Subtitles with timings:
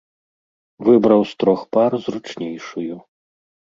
[0.87, 2.95] Выбраў з трох пар зручнейшую.